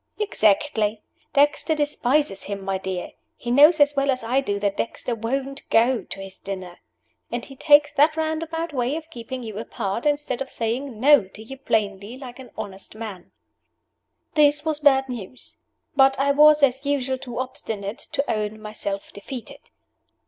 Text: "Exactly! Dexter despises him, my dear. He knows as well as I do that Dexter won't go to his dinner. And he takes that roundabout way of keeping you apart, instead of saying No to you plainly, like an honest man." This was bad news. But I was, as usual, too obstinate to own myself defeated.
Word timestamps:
"Exactly! 0.17 1.03
Dexter 1.33 1.75
despises 1.75 2.45
him, 2.45 2.63
my 2.65 2.79
dear. 2.79 3.11
He 3.37 3.51
knows 3.51 3.79
as 3.79 3.95
well 3.95 4.09
as 4.09 4.23
I 4.23 4.41
do 4.41 4.57
that 4.59 4.77
Dexter 4.77 5.13
won't 5.13 5.69
go 5.69 6.01
to 6.01 6.19
his 6.19 6.39
dinner. 6.39 6.79
And 7.31 7.45
he 7.45 7.55
takes 7.55 7.91
that 7.91 8.17
roundabout 8.17 8.73
way 8.73 8.95
of 8.95 9.11
keeping 9.11 9.43
you 9.43 9.59
apart, 9.59 10.07
instead 10.07 10.41
of 10.41 10.49
saying 10.49 10.99
No 10.99 11.27
to 11.27 11.43
you 11.43 11.55
plainly, 11.55 12.17
like 12.17 12.39
an 12.39 12.49
honest 12.57 12.95
man." 12.95 13.29
This 14.33 14.65
was 14.65 14.79
bad 14.79 15.07
news. 15.07 15.57
But 15.95 16.17
I 16.19 16.31
was, 16.31 16.63
as 16.63 16.83
usual, 16.83 17.19
too 17.19 17.37
obstinate 17.37 17.99
to 17.99 18.27
own 18.27 18.59
myself 18.59 19.13
defeated. 19.13 19.69